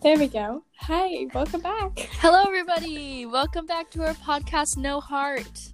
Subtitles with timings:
[0.00, 0.62] There we go.
[0.80, 1.90] Hi, welcome back.
[2.20, 3.26] Hello, everybody.
[3.26, 5.70] Welcome back to our podcast, No Heart,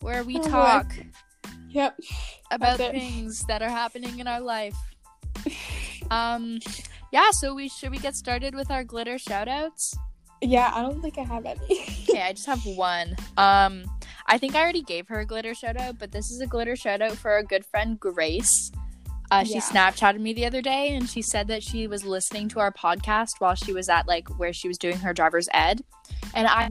[0.00, 0.86] where we Oh, talk
[1.68, 1.98] Yep.
[2.50, 4.76] about things that are happening in our life.
[6.10, 6.58] Um,
[7.12, 7.30] yeah.
[7.32, 9.96] So we should we get started with our glitter shoutouts?
[10.42, 11.80] Yeah, I don't think I have any.
[12.10, 13.16] Okay, I just have one.
[13.38, 13.84] Um,
[14.26, 16.76] I think I already gave her a glitter shout out, but this is a glitter
[16.76, 18.70] shout out for our good friend Grace.
[19.30, 19.60] Uh, she Yeah.
[19.60, 23.40] Snapchatted me the other day and she said that she was listening to our podcast
[23.40, 25.82] while she was at like where she was doing her driver's ed.
[26.34, 26.68] And I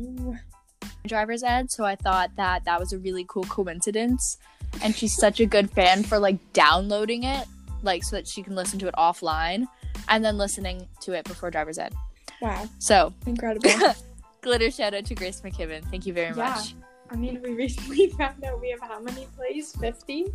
[1.07, 4.37] driver's ed, so I thought that that was a really cool coincidence.
[4.83, 7.47] And she's such a good fan for like downloading it,
[7.81, 9.65] like so that she can listen to it offline
[10.09, 11.93] and then listening to it before driver's ed.
[12.41, 13.69] wow, So, incredible.
[14.41, 15.83] glitter shout out to Grace McKibben.
[15.89, 16.49] Thank you very Yeah.
[16.55, 16.75] much.
[17.11, 19.75] I mean, we recently found out we have how many plays?
[19.79, 20.25] 50?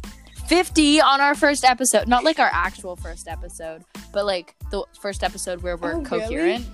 [0.49, 2.09] 50 on our first episode.
[2.09, 6.67] Not like our actual first episode, but like the first episode where we're Oh, coherent.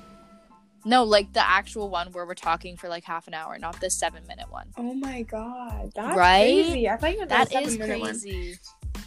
[0.85, 3.91] No, like the actual one where we're talking for like half an hour, not the
[3.91, 4.69] seven minute one.
[4.77, 5.91] Oh my god.
[5.95, 6.63] That's Right?
[6.65, 6.89] crazy.
[6.89, 7.79] I thought you meant That one.
[7.79, 8.59] crazy.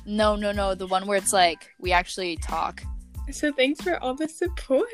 [0.06, 0.76] No, no, no.
[0.76, 2.82] The one where it's like we actually talk.
[3.32, 4.88] So thanks for all the support.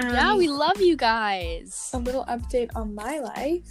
[0.00, 1.90] Um, yeah, we love you guys.
[1.92, 3.70] a little update on my life.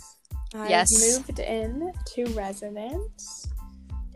[0.56, 0.90] I Yes.
[1.18, 3.48] moved in to residence.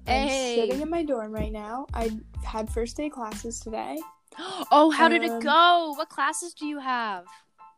[0.08, 0.56] I'm Hey.
[0.56, 1.88] sitting in my dorm right now.
[1.94, 2.12] I
[2.44, 4.00] had first day classes today.
[4.72, 5.94] Oh, how did Um, it go?
[5.98, 7.26] What classes do you have?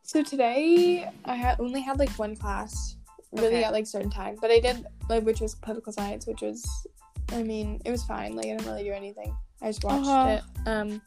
[0.02, 2.96] So today I had only had like one class,
[3.32, 3.64] really Okay.
[3.64, 6.66] at like certain time, but I did like which was political science, which was,
[7.32, 8.34] I mean, it was fine.
[8.34, 9.36] Like I didn't really do anything.
[9.62, 10.40] I just watched Uh-huh.
[10.40, 10.68] it.
[10.68, 11.00] Um,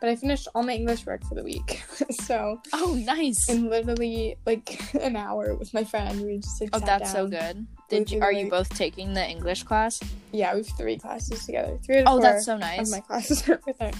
[0.00, 1.82] but I finished all my English work for the week.
[2.10, 3.48] so Oh, nice.
[3.48, 7.26] in literally like an hour with my friend, we just like Oh, sat that's so
[7.28, 7.66] good.
[7.88, 10.00] Did you, through, are you both taking the English class?
[10.32, 11.78] Yeah, we have three classes together.
[11.84, 12.90] Three out of Oh, four that's so of nice.
[12.90, 13.90] my classes are with her.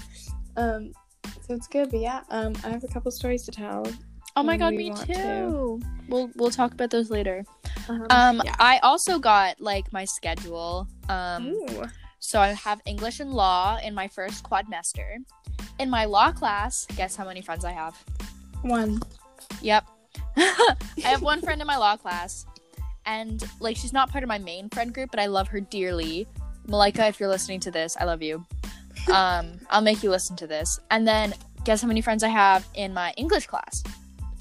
[0.57, 0.91] Um,
[1.41, 1.89] so it's good.
[1.91, 3.85] But yeah, um, I have a couple stories to tell.
[4.35, 5.13] Oh my god, me too.
[5.13, 5.79] to.
[6.09, 7.43] We'll we'll talk about those later.
[7.89, 8.55] Um, Um, yeah.
[8.59, 10.87] I also got like my schedule.
[11.09, 11.85] Um, Ooh.
[12.19, 15.17] so I have English and law in my first quadmester.
[15.79, 17.95] In my law class, guess how many friends I have?
[18.61, 18.99] One.
[19.61, 19.87] Yep,
[20.37, 22.45] I have one friend in my law class,
[23.05, 26.27] and like she's not part of my main friend group, but I love her dearly.
[26.67, 28.45] Malika, if you're listening to this, I love you.
[29.13, 30.81] Um, I'll make you listen to this.
[30.91, 31.33] And then
[31.63, 33.81] guess how many friends I have in my English class?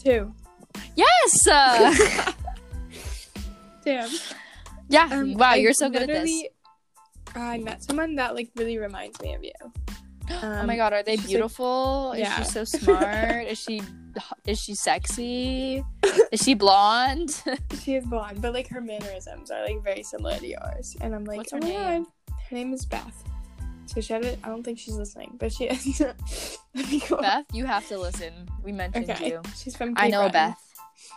[0.02, 0.34] Two.
[0.96, 1.46] Yes.
[1.46, 2.32] Uh,
[3.84, 4.10] Damn.
[4.88, 5.08] yeah.
[5.12, 6.46] Um, wow, I you're so good at this.
[7.36, 9.52] I met someone that like really reminds me of you.
[10.30, 12.14] Oh Um, my god, are they she's, like- beautiful?
[12.16, 12.40] Yeah.
[12.40, 13.46] Is she so smart?
[13.46, 13.82] is she
[14.46, 15.84] is she sexy?
[16.32, 17.42] is she blonde?
[17.82, 20.96] She is blonde, but like her mannerisms are like very similar to yours.
[21.00, 22.02] And I'm like, What's oh her my name?
[22.04, 22.36] god.
[22.50, 23.22] Her name is Beth.
[23.86, 24.38] So she had it.
[24.42, 26.02] I don't think she's listening, but she is.
[26.74, 28.32] Beth, you have to listen.
[28.64, 29.28] We mentioned Okay.
[29.28, 29.42] you.
[29.56, 29.94] She's from.
[29.96, 30.50] I Cape know a Breton.
[30.50, 30.58] Beth.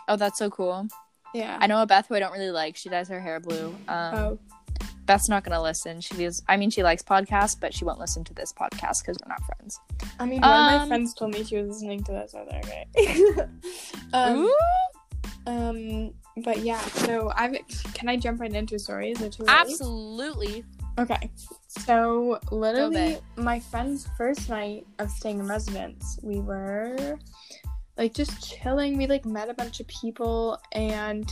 [0.08, 0.86] Oh, that's so cool.
[1.34, 1.56] Yeah.
[1.60, 2.76] I know a Beth who I don't really like.
[2.76, 3.74] She dyes her hair blue.
[3.88, 4.38] Um, oh.
[5.10, 6.00] Beth's not gonna listen.
[6.00, 6.40] She is.
[6.46, 9.42] I mean, she likes podcasts, but she won't listen to this podcast because we're not
[9.42, 9.80] friends.
[10.20, 12.32] I mean, one of my um, friends told me she was listening to this.
[12.32, 12.86] Like, okay.
[14.12, 14.48] um,
[15.48, 16.14] um.
[16.36, 16.78] But yeah.
[16.78, 17.58] So I
[17.92, 19.20] can I jump right into stories?
[19.48, 20.64] Absolutely.
[20.96, 21.28] Okay.
[21.66, 27.18] So literally my friend's first night of staying in residence, we were
[27.98, 28.96] like just chilling.
[28.96, 31.28] We like met a bunch of people and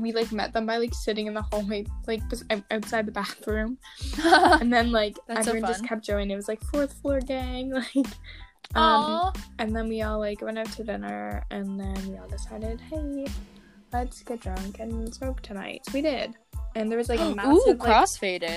[0.00, 3.78] we like met them by like sitting in the hallway, like just outside the bathroom.
[4.24, 6.30] And then like That's so everyone just kept joining.
[6.30, 8.06] It was like fourth floor gang, like
[8.74, 9.32] um Aw.
[9.58, 13.26] and then we all like went out to dinner and then we all decided, hey,
[13.92, 15.82] let's get drunk and smoke tonight.
[15.86, 16.34] So we did.
[16.74, 18.08] And there was like a Ooh, massive like,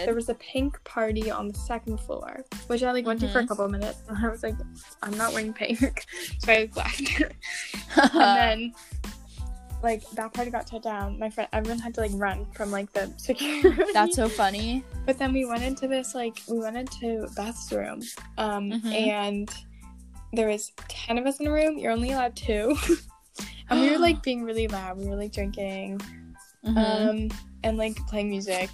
[0.05, 3.39] there was a pink party on the second floor, which I like went to for
[3.39, 3.47] a Mhm.
[3.49, 3.97] couple of minutes.
[4.07, 4.55] And I was like,
[5.03, 6.05] I'm not wearing pink,
[6.39, 7.21] so I left.
[7.97, 8.73] and then,
[9.83, 11.19] like that party got shut down.
[11.19, 13.83] My friend, everyone had to like run from like the security.
[13.93, 14.83] That's so funny.
[15.05, 18.01] But then we went into this like we went into Beth's room,
[18.37, 18.93] um, Mhm.
[18.93, 19.49] and
[20.33, 21.77] there was ten of us in a room.
[21.77, 22.75] You're only allowed two,
[23.69, 24.97] and we were like being really loud.
[24.97, 26.01] We were like drinking,
[26.65, 26.77] Mhm.
[27.31, 28.69] um, and like playing music.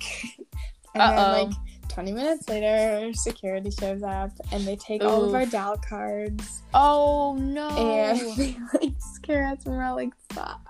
[0.93, 1.15] and Uh-oh.
[1.15, 1.55] then like
[1.89, 7.67] 20 minutes later, security shows up and they take all of our DalCards oh no.
[7.67, 10.69] and they like scare us and we're all like, fuck.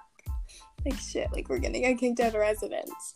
[0.86, 3.16] Like shit, like we're gonna get kicked out of residence.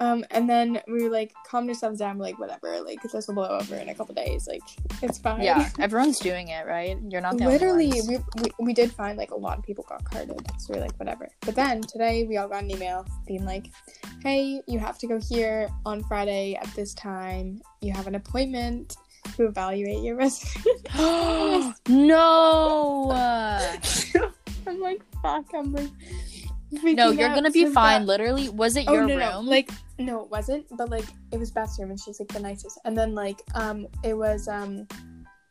[0.00, 3.34] Um, and then we were like, calm yourselves down, we're like, whatever, like this will
[3.34, 4.62] blow over in a couple days, like
[5.02, 5.42] it's fine.
[5.42, 6.96] yeah, everyone's doing it, right?
[7.08, 10.04] You're not the Literally, we, we, we did find like a lot of people got
[10.04, 11.28] carded, so we are like, whatever.
[11.40, 13.72] But then today we all got an email being like,
[14.22, 17.60] hey, you have to go here on Friday at this time.
[17.80, 18.96] You have an appointment.
[19.36, 20.64] to evaluate your resume.
[21.88, 23.10] no.
[24.66, 25.46] I'm like, fuck.
[25.54, 25.90] I'm like,
[26.70, 28.00] no, you're gonna be fine.
[28.02, 28.06] bad.
[28.06, 29.44] Literally, was it Oh your no, room?
[29.46, 30.66] no, like no, it wasn't.
[30.76, 32.78] But like, it was Beth's room, and she's like the nicest.
[32.84, 34.86] And then like, um, it was um,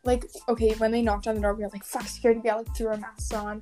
[0.05, 2.41] like okay, when they knocked on the door, we were like, fuck, security.
[2.43, 3.61] We all like threw our masks on.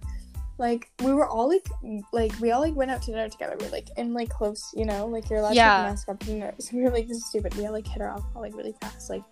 [0.57, 1.67] Like we were all like,
[2.13, 3.57] like we all like went out to dinner together.
[3.59, 5.77] We are like in like close, you know, like you're allowed Yeah.
[5.77, 6.25] to mask up.
[6.27, 7.53] Know, so we were like, this is stupid.
[7.55, 9.09] We all like hit our alcohol like really fast.
[9.09, 9.23] Like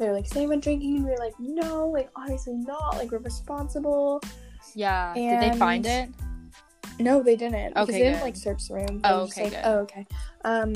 [0.00, 2.96] they were like, "Is anyone drinking?" And we were like, "No, like obviously not.
[2.96, 4.20] Like we're responsible."
[4.74, 5.14] yeah.
[5.14, 6.08] Did they find it?
[7.00, 7.70] No, they didn't.
[7.74, 8.24] Because Okay, they didn't good.
[8.24, 9.00] like search the room.
[9.04, 9.62] Oh, They okay, like, good.
[9.64, 10.06] Oh, okay.
[10.44, 10.74] Um,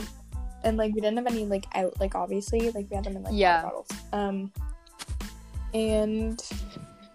[0.65, 3.23] and like we didn't have any like out like obviously like we had them in
[3.23, 3.63] like Yeah.
[3.63, 3.89] bottles.
[4.13, 4.53] Um,
[5.75, 6.43] and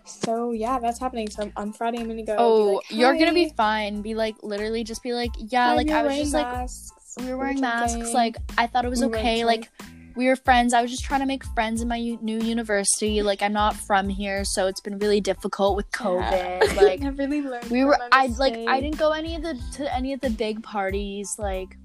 [0.06, 1.30] so yeah, that's happening.
[1.30, 2.36] So on Friday I'm gonna go.
[2.38, 4.02] Oh, like, you're gonna be fine.
[4.02, 6.70] Be like, literally, just be like, yeah, hi, like I was wearing just like,
[7.18, 8.14] we were we were wearing masks.
[8.14, 9.42] Like I thought it was we okay.
[9.42, 9.72] drunk." Like
[10.16, 10.74] we were friends.
[10.74, 13.22] I was just trying to make friends in my u- new university.
[13.32, 16.06] Like I'm not from here, so it's been really difficult with Yeah.
[16.06, 16.76] COVID.
[16.84, 17.70] Like I really learned.
[17.70, 20.62] we were i like i didn't go any of the to any of the big
[20.64, 21.78] parties like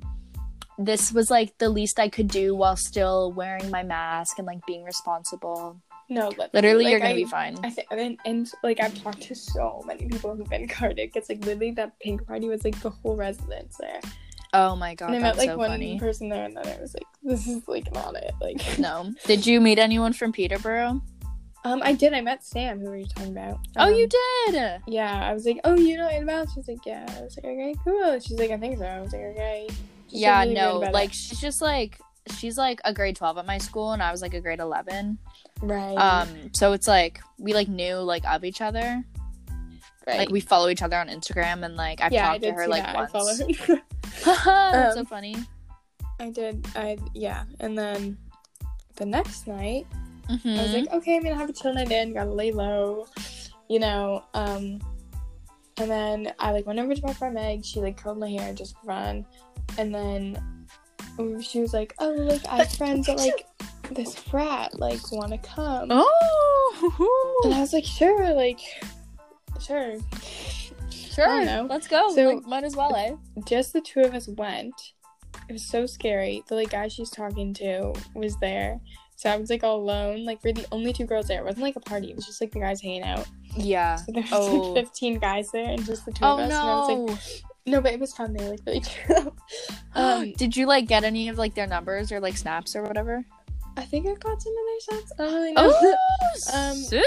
[0.78, 4.64] this was like the least i could do while still wearing my mask and like
[4.66, 8.50] being responsible No, but, literally like, you're gonna I- be fine I think, and, and
[8.62, 11.10] like I've talked to so many people who've been carded.
[11.14, 14.00] It's like literally that pink party was like the whole residence there.
[14.54, 16.80] Oh my god and I met like so one funny person there, and then I
[16.80, 18.32] was like, this is like not it.
[18.40, 21.00] Like, no did you meet anyone from peterborough
[21.64, 22.14] um, I did.
[22.14, 23.58] I met Sam, who were you talking about?
[23.76, 26.46] oh you Um, did Yeah, I was like, oh, you know Annabelle?
[26.46, 27.04] She's like, yeah.
[27.18, 28.20] I was like, okay, cool.
[28.20, 28.84] She's like, I think so.
[28.84, 29.66] I was like, okay.
[30.08, 31.14] She's yeah really no like it.
[31.14, 31.98] she's just like
[32.36, 35.18] she's like a grade 12 at my school and i was like a grade 11
[35.62, 39.02] right, um so it's like we like knew like of each other
[40.08, 40.18] right.
[40.18, 42.66] like we follow each other on instagram and like i've yeah, I talked to her
[42.68, 42.96] like that.
[42.96, 43.80] I once followed her.
[44.24, 45.36] that's so Um, funny
[46.20, 46.66] I did.
[46.74, 48.18] I yeah, and then
[48.96, 49.86] the next night.
[50.28, 50.74] I was Mhm.
[50.80, 53.06] like, okay, I'm gonna have a chill night in, gotta lay low,
[53.68, 54.24] you know.
[54.34, 54.80] Um,
[55.78, 57.64] and then I like went over to my friend Meg.
[57.64, 59.24] She like curled my hair just for fun,
[59.78, 60.66] and then
[61.40, 63.46] she was like, oh, like I have friends that like
[63.92, 67.40] this frat like want to come, Oh.
[67.44, 68.58] and I was like, sure, like,
[69.60, 69.96] sure.
[70.90, 71.64] sure.
[71.64, 72.14] Let's go.
[72.14, 73.14] So- like, might as well, eh?
[73.46, 74.74] Just the two of us went.
[75.48, 76.42] It was so scary.
[76.48, 78.80] The like guy she's talking to was there.
[79.16, 80.24] So I was like all alone.
[80.24, 81.40] Like we're the only two girls there.
[81.40, 82.10] It wasn't like a party.
[82.10, 83.26] It was just like the guys hanging out.
[83.56, 83.96] Yeah.
[83.96, 84.72] So there was Oh.
[84.72, 86.44] like 15 guys there and just the two Oh of us.
[86.44, 87.72] And I was like, no.
[87.76, 88.32] no, but it was fun.
[88.34, 89.34] They were like really chill.
[89.94, 93.24] um, Did you like get any of like their numbers or like snaps or whatever?
[93.76, 95.12] I think I got some of their shots.
[95.18, 95.72] I don't really know.
[95.72, 95.94] Oh,
[96.54, 97.06] Um, silly.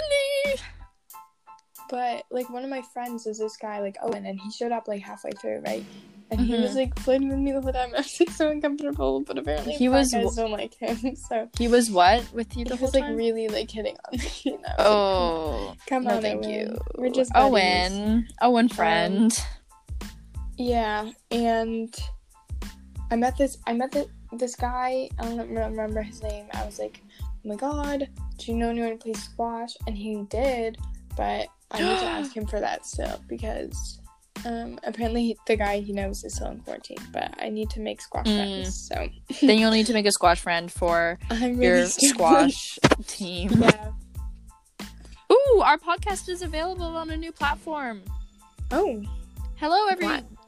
[1.91, 4.87] But like one of my friends is this guy like Owen, and he showed up
[4.87, 5.85] like halfway through, right?
[6.31, 6.75] And he was Mhm.
[6.75, 7.91] like flirting with me the whole time.
[7.95, 10.97] I was like so uncomfortable, but apparently He was don't like him.
[11.29, 14.17] So He was what with you he the whole was like really like hitting on
[14.17, 14.25] me.
[14.45, 14.75] You know?
[14.79, 16.49] oh, come no, on, thank Owen.
[16.49, 16.77] you.
[16.97, 17.51] We're just buddies.
[17.91, 18.27] Owen.
[18.41, 19.37] Owen friend.
[20.57, 21.93] Yeah, and
[23.09, 23.57] I met this.
[23.67, 25.09] I met the, this guy.
[25.19, 26.45] I don't remember his name.
[26.53, 28.07] I was like, "Oh my god,
[28.37, 30.77] do you know anyone who plays squash?" And he did,
[31.17, 33.99] but I need to ask him for that still because
[34.45, 36.97] um, apparently he, the guy he knows is still in quarantine.
[37.13, 38.35] But I need to make squash Mm.
[38.63, 39.07] friends, so
[39.45, 43.51] then you'll need to make a squash friend for really your squash team.
[43.61, 43.91] yeah.
[45.31, 48.01] Ooh, our podcast is available on a new platform.
[48.71, 49.01] Oh,
[49.57, 49.93] Hello, What?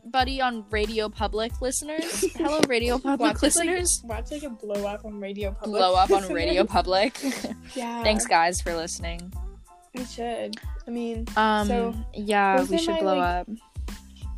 [0.04, 2.26] everybody on RadioPublic listeners.
[2.36, 4.02] Hello, RadioPublic watch listeners.
[4.04, 5.64] Like, watch like a blow up on RadioPublic.
[5.64, 7.56] Blow up on RadioPublic.
[7.76, 8.02] yeah.
[8.04, 9.32] Thanks, guys, for listening.
[9.96, 10.56] We should.
[10.88, 13.48] I mean, Um, So, yeah, we should I, blow like- up.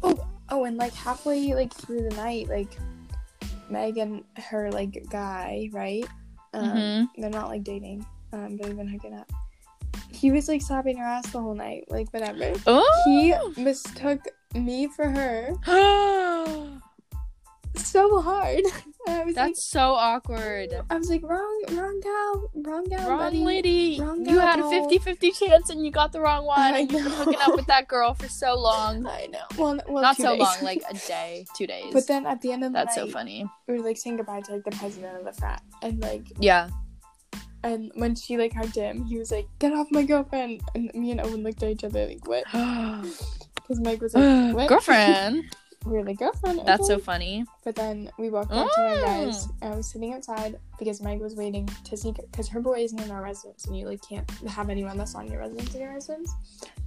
[0.03, 2.77] Oh, oh, and like halfway like through the night, like
[3.69, 6.05] Meg and her like guy, right?
[6.53, 7.09] Um, Mhm.
[7.17, 9.31] They're not like dating, um, but they've been hooking up.
[10.11, 12.53] He was like slapping her ass the whole night, like whatever.
[12.67, 14.21] Oh, He mistook
[14.53, 15.53] me for her
[17.75, 18.59] so hard.
[19.07, 20.69] And I was that's so awkward.
[20.89, 23.39] I was like, wrong, wrong gal, wrong gal, Wrong buddy.
[23.43, 23.99] lady.
[23.99, 24.89] Wrong you had a gal.
[24.89, 26.59] 50-50 chance and you got the wrong one.
[26.59, 29.05] I and you've been hooking up with that girl for so long.
[29.05, 29.39] I know.
[29.57, 30.39] Well, well Not so days.
[30.41, 31.93] long, like a day, two days.
[31.93, 33.45] But then at the end of the that's so funny.
[33.67, 36.69] we were like saying goodbye to like the president of the frat, and like Yeah.
[37.63, 41.09] And when she like hugged him, he was like, "Get off my girlfriend!" And me
[41.11, 42.43] and Owen looked at each other like, "What?"
[43.55, 45.45] Because Mike was like, "What?" Girlfriend.
[45.85, 47.45] We were like, "Girlfriend." That's so funny.
[47.63, 49.05] But then we walked back to my Mm.
[49.05, 49.47] guys.
[49.61, 52.99] And I was sitting outside because Meg was waiting to see because her boy isn't
[52.99, 55.93] in our residence, and you like can't have anyone that's on your residence in your
[55.93, 56.31] residence.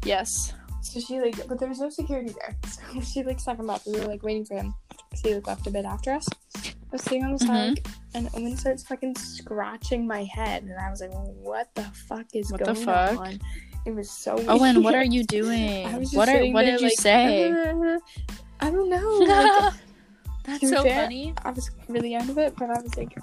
[0.05, 0.52] Yes.
[0.83, 3.83] So she like, but there was no security there, so she like stuck him up.
[3.87, 4.75] We were like waiting for him.
[5.14, 6.26] So he like left a bit after us.
[6.57, 7.47] I was sitting on the Mhm.
[7.47, 12.26] side, and Owen starts fucking scratching my head, and I was like, "What the fuck
[12.35, 12.69] is going on?
[12.69, 13.19] What the fuck?
[13.26, 13.40] on?"
[13.87, 14.37] It was so.
[14.49, 15.87] Owen, what are you doing?
[15.93, 17.52] I was just What are what there, did you like, say?
[18.60, 19.18] "Uh, I don't know.
[19.18, 19.74] Like,
[20.44, 21.34] That's so fair, funny.
[21.44, 23.14] I was really out of it, but I was like,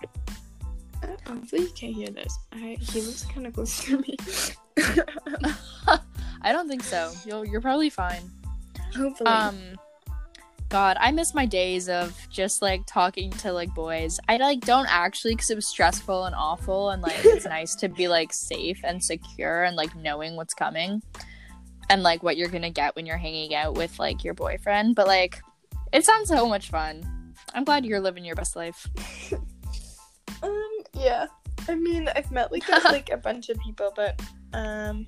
[1.28, 2.38] hopefully you can't hear this.
[2.52, 4.16] I, he looks kind of close to me.
[6.42, 7.12] I don't think so.
[7.26, 8.30] You'll you're probably fine.
[8.96, 9.30] hopefully.
[9.30, 9.76] Um
[10.70, 14.20] God, I miss my days of just like talking to like boys.
[14.28, 17.90] I like don't actually because it was stressful and awful, and like it's nice to
[17.90, 21.02] be like safe and secure and like knowing what's coming
[21.90, 24.96] and like what you're gonna get when you're hanging out with like your boyfriend.
[24.96, 25.42] But like,
[25.94, 27.34] it sounds so much fun.
[27.54, 28.88] I'm glad you're living your best life.
[30.44, 31.28] Um, yeah.
[31.68, 34.22] I mean, I've met like a, like a bunch of people, but
[34.54, 35.08] um,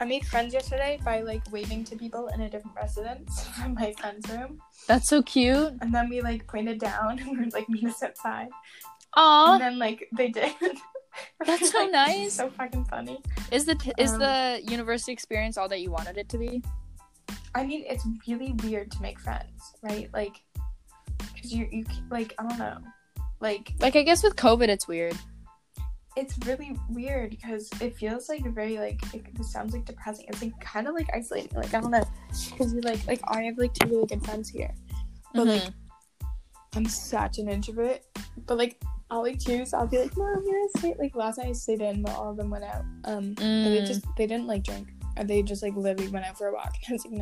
[0.00, 3.92] I made friends yesterday by like waving to people in a different residence from my
[3.98, 5.72] friend's room, That's so cute.
[5.80, 8.48] and then we like pointed down and we were like meet us outside,
[9.16, 9.52] Aw.
[9.54, 10.52] and then like they did.
[11.46, 12.34] That's so Like, nice.
[12.34, 13.20] So fucking funny.
[13.50, 16.62] is the t- is um, the university experience all that you wanted it to be?
[17.54, 20.08] I mean, it's really weird to make friends, right?
[20.12, 20.36] Like,
[21.18, 22.78] cause you you like I don't know,
[23.40, 25.16] like Like, I guess with COVID, it's weird.
[26.16, 30.26] it's really weird because it feels like very like it, this sounds like depressing.
[30.28, 31.56] It's like kind of like isolating.
[31.56, 32.04] Like I don't know,
[32.50, 34.72] because you like like I have like two really good friends here,
[35.34, 35.74] but like Mhm.
[36.76, 38.00] I'm such an introvert.
[38.46, 39.72] But like I'll like choose.
[39.72, 40.94] I'll be like, no, I'm gonna stay.
[40.98, 42.84] Like last night I stayed in, but all of them went out.
[43.04, 43.86] Um, and they Mm.
[43.86, 44.88] just they didn't like drink.
[45.16, 46.74] Or they just like literally went out for a walk.
[46.86, 47.14] And I was like,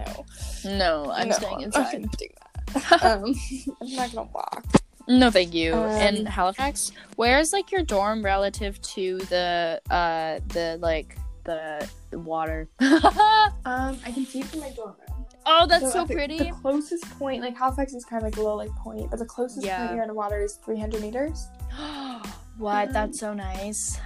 [0.65, 0.75] no,
[1.05, 1.83] no, I'm no, staying I'm inside.
[1.83, 3.03] not gonna do that.
[3.05, 3.35] um,
[3.81, 4.65] I'm not gonna walk.
[5.09, 5.73] No, thank you.
[5.75, 12.19] In Um, Halifax, where's like your dorm relative to the uh the like the, the
[12.19, 12.69] water?
[12.81, 15.25] Um, I can see from my dorm room.
[15.49, 16.39] Oh, that's so the- pretty.
[16.39, 19.27] The closest point, like Halifax, is kind of like a little like point, but the
[19.27, 19.79] closest Yeah.
[19.79, 21.47] point here in the water is 300 meters.
[22.59, 22.93] what?
[22.93, 23.99] That's so nice.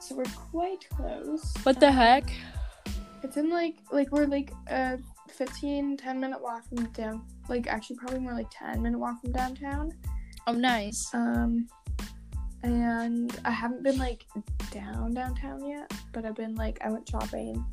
[0.00, 1.54] So we're quite close.
[1.62, 2.30] What the heck?
[3.22, 4.98] It's in like like we're like a
[5.30, 7.24] 15 10 minute walk from down.
[7.48, 9.92] Like actually probably more like 10 minute walk from downtown.
[10.46, 11.12] Oh, nice.
[11.12, 11.66] Um,
[12.62, 14.24] and I haven't been like
[14.70, 17.64] down downtown yet, but I've been like I went shopping.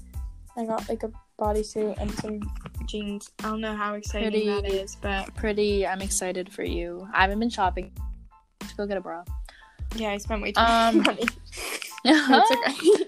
[0.57, 2.39] I got like a bodysuit and some
[2.85, 3.31] jeans.
[3.39, 4.45] I don't know how exciting Pretty.
[4.47, 5.85] that is, but Pretty.
[5.85, 7.07] I'm excited for you.
[7.13, 7.91] I haven't been shopping.
[8.63, 9.23] Let's go get a bra.
[9.95, 11.23] yeah, I spent way too Um, much money.
[12.05, 13.05] It's okay.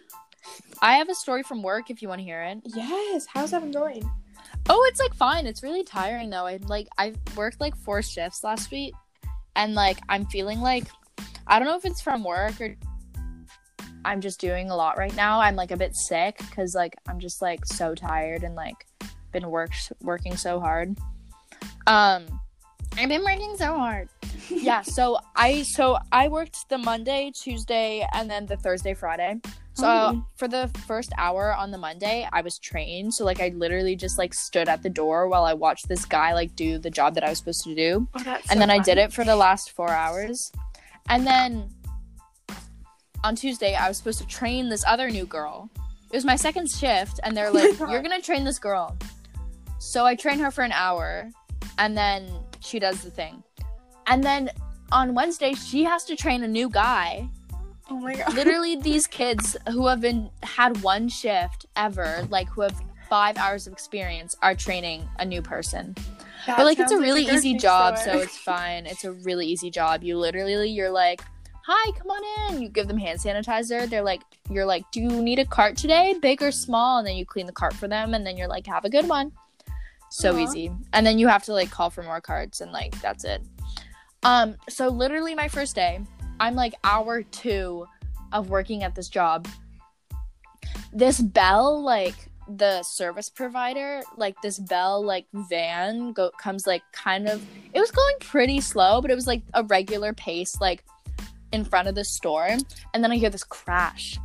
[0.82, 2.60] I have a story from work if you want to hear it.
[2.64, 4.10] yes, how's that been going?
[4.70, 5.46] Oh, it's like fine.
[5.48, 6.46] It's really tiring though.
[6.46, 8.94] I like I worked like four shifts last week,
[9.56, 10.86] and like I'm feeling like
[11.48, 12.76] I don't know if it's from work or
[14.06, 15.40] I'm just doing a lot right now.
[15.42, 18.86] I'm like a bit sick because like I'm just like so tired and like
[19.32, 19.72] been work
[20.02, 20.98] working so hard.
[21.88, 22.26] Um,
[22.98, 24.10] I've been working so hard.
[24.50, 24.82] yeah.
[24.82, 29.40] So I so I worked the Monday, Tuesday, and then the Thursday, Friday.
[29.74, 30.26] So Oh.
[30.38, 33.14] for the first hour on the Monday, I was trained.
[33.14, 36.34] So like I literally just like stood at the door while I watched this guy
[36.34, 38.08] like do the job that I was supposed to do.
[38.16, 40.52] Oh, that's and then I did it for the last 4 hours.
[41.10, 41.70] And then
[43.26, 45.70] on Tuesday, I was supposed to train this other new girl.
[46.10, 48.96] It was my second shift and they're like, "You're going to train this girl."
[49.80, 51.30] So I trained her for an hour
[51.78, 52.30] and then
[52.66, 53.44] she does the thing.
[54.08, 54.50] And then
[54.92, 57.30] on Wednesday, she has to train a new guy.
[57.90, 58.34] Oh my god.
[58.34, 62.76] literally these kids who have been had one shift ever like who have
[63.08, 65.96] five hours of experience are training a new person.
[66.48, 68.16] That but like it's a really easy job store.
[68.16, 68.86] so it's fine.
[68.88, 70.04] It's a really easy job.
[70.04, 71.22] You literally you're like
[71.64, 72.62] hi come on in.
[72.62, 73.88] You give them hand sanitizer.
[73.88, 76.98] They're like you're like do you need a cart today big or small?
[76.98, 79.08] And then you clean the cart for them and then you're like have a good
[79.08, 79.32] one
[80.10, 80.40] so Aw.
[80.40, 80.72] easy.
[80.94, 83.42] And then you have to like call for more cards and like that's it.
[84.24, 86.00] Um so literally my first day
[86.40, 87.88] i'm like hour two
[88.32, 89.48] of working at this job.
[90.92, 92.16] This bell like
[92.48, 97.44] the service provider like this bell like van go comes like kind of
[97.74, 100.84] it was going pretty slow but it was like a regular pace like
[101.52, 102.50] in front of the store.
[102.94, 104.20] And then i hear this crash.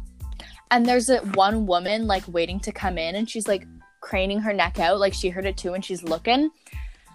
[0.71, 3.67] And there's a one woman like waiting to come in and she's like
[4.01, 6.51] craning her neck out like she heard it too and she's looking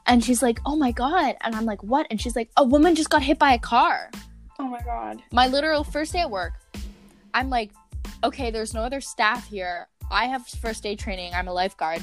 [0.05, 2.95] and she's like oh my god and i'm like what and she's like a woman
[2.95, 4.09] just got hit by a car
[4.59, 5.21] Oh my god.
[5.31, 6.53] my literal first day at work,
[7.33, 7.71] I'm like,
[8.23, 9.87] okay, there's no other staff here.
[10.09, 11.33] I have first day training.
[11.33, 12.01] I'm a lifeguard.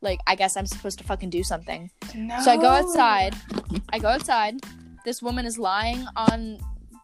[0.00, 1.90] Like, I guess I'm supposed to fucking do something.
[2.14, 2.40] No.
[2.40, 3.34] So I go outside.
[3.92, 4.60] I go outside.
[5.04, 6.58] This woman is lying on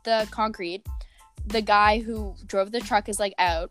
[0.04, 0.86] the concrete.
[1.46, 3.70] The guy who drove the truck is like out.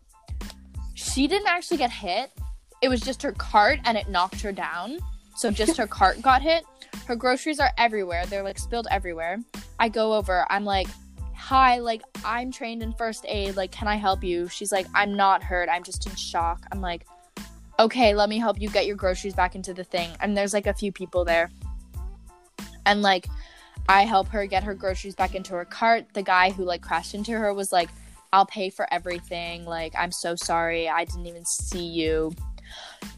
[0.94, 2.30] She didn't actually get hit.
[2.82, 4.98] It was just her cart and it knocked her down.
[5.34, 6.64] So just her cart got hit.
[7.06, 8.26] Her groceries are everywhere.
[8.26, 9.38] They're like spilled everywhere.
[9.78, 10.46] I go over.
[10.50, 10.88] I'm like,
[11.34, 13.56] "Hi, like I'm trained in first aid.
[13.56, 15.68] Like, can I help you?" She's like, "I'm not hurt.
[15.68, 17.06] I'm just in shock." I'm like,
[17.78, 20.66] "Okay, let me help you get your groceries back into the thing." And there's like
[20.66, 21.50] a few people there.
[22.86, 23.26] And like
[23.88, 26.06] I help her get her groceries back into her cart.
[26.14, 27.90] The guy who like crashed into her was like,
[28.32, 29.64] "I'll pay for everything.
[29.64, 30.88] Like, I'm so sorry.
[30.88, 32.32] I didn't even see you."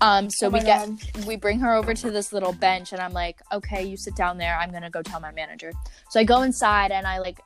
[0.00, 1.24] Um, so Oh we get God.
[1.26, 4.38] we bring her over to this little bench and I'm like, okay, you sit down
[4.38, 4.56] there.
[4.56, 5.72] I'm gonna go tell my manager.
[6.10, 7.40] So I go inside and I like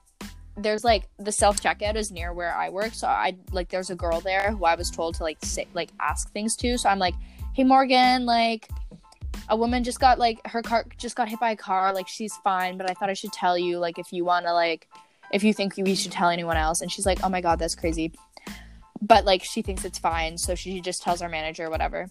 [0.57, 2.95] there's like the self checkout is near where I work.
[2.95, 5.91] So I like there's a girl there who I was told to like say like
[6.01, 6.77] ask things to.
[6.79, 7.15] So I'm like,
[7.55, 8.69] hey Morgan, like
[9.49, 12.37] a woman just got like her car just got hit by a car, like she's
[12.45, 14.89] fine, but I thought I should tell you, like if you wanna like
[15.33, 16.83] if you think we should tell anyone else.
[16.83, 18.13] And she's like, Oh my god, that's crazy.
[19.01, 22.09] But like she thinks it's fine, so she just tells our manager, whatever.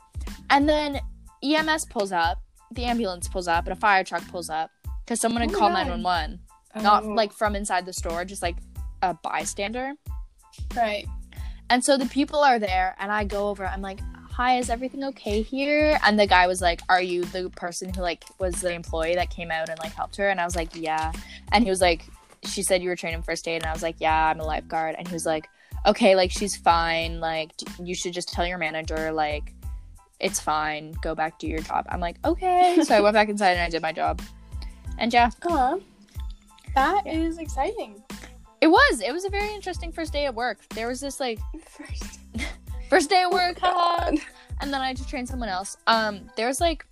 [0.52, 1.00] And then
[1.44, 2.40] EMS pulls up,
[2.72, 4.70] the ambulance pulls up, and a fire truck pulls up
[5.04, 5.88] because someone had Oh called God.
[5.88, 6.40] 911.
[6.84, 8.58] Not Oh, like from inside the store, just like
[9.02, 9.94] a bystander.
[10.76, 11.06] right.
[11.70, 13.66] And so the people are there, and I go over.
[13.66, 14.00] I'm like,
[14.34, 18.02] "Hi, is everything okay here?" And the guy was like, "Are you the person who
[18.02, 20.70] like was the employee that came out and like helped her?" And I was like,
[20.76, 21.14] "Yeah."
[21.54, 22.04] And he was like,
[22.44, 24.46] "She said you were trained in first aid," and I was like, "Yeah, I'm a
[24.46, 25.48] lifeguard." And he was like,
[25.86, 27.22] "Okay, like she's fine.
[27.22, 29.54] Like you should just tell your manager like."
[30.22, 30.94] It's fine.
[31.02, 31.86] Go back do your job.
[31.90, 32.78] I'm like, okay.
[32.84, 34.22] So I went back inside and I did my job.
[34.98, 35.78] And yeah, Uh,
[36.76, 38.02] that is exciting.
[38.62, 39.02] it was.
[39.02, 40.60] It was a very interesting first day at work.
[40.70, 42.20] There was this like First.
[42.90, 44.10] first day at work, haha.
[44.62, 45.76] and then I had to train someone else.
[45.88, 46.86] Um, there's like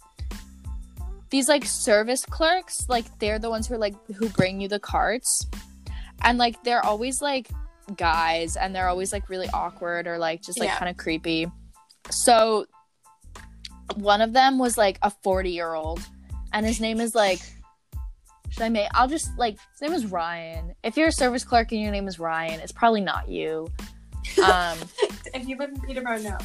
[1.30, 4.80] these like service clerks, like they're the ones who are like who bring you the
[4.80, 5.46] carts,
[6.24, 7.50] and like they're always like
[7.96, 10.78] guys, and they're always like really awkward or like just like Yeah.
[10.80, 11.46] kind of creepy.
[12.10, 12.66] So
[13.96, 16.02] one of them was like a 40 year old,
[16.54, 17.40] and his name is like.
[18.52, 18.88] Should I make?
[18.96, 20.74] I'll just like his name is Ryan.
[20.84, 23.68] If you're a service clerk and your name is Ryan, it's probably not you.
[24.44, 24.76] Um,
[25.36, 26.36] If you live in Peterborough, no.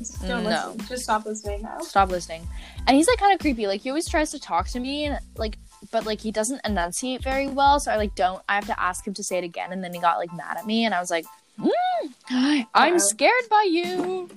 [0.00, 0.68] Still No.
[0.74, 0.86] listen.
[0.86, 1.78] Just stop listening now.
[1.80, 2.46] stop listening.
[2.86, 3.66] And he's like kind of creepy.
[3.66, 5.58] Like he always tries to talk to me and like
[5.90, 9.04] but like he doesn't enunciate very well, so I like don't I have to ask
[9.04, 11.00] him to say it again and then he got like mad at me and I
[11.00, 11.24] was like,
[11.58, 14.30] "Mm, I'm scared by you.